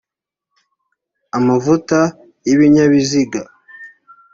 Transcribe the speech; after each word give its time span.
amavuta 1.37 1.99
y’ibinyabiziga 2.47 3.41